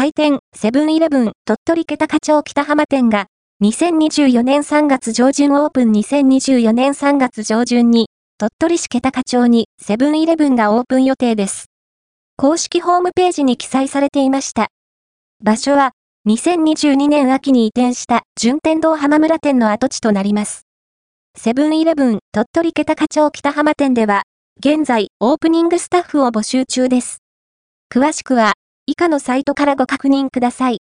[0.00, 3.26] 開店セブンイレブン鳥取桁課長北浜店が
[3.62, 8.08] 2024年3月上旬オープン2024年3月上旬に
[8.38, 11.66] 鳥取市桁課長にセブンイレブンがオープン予定です。
[12.38, 14.68] 公式ホームページに記載されていました。
[15.44, 15.90] 場所は
[16.26, 20.62] 2022年秋に移転した順天堂浜村店の跡地となります。
[21.36, 24.22] セブンイレブン鳥取桁課長北浜店では
[24.60, 27.18] 現在オープニングスタッフを募集中です。
[27.92, 28.54] 詳しくは
[28.90, 30.78] 以下のサイトからご確認ください。